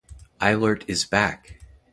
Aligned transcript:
Eilert 0.41 0.83
is 0.87 1.05
Back! 1.05 1.59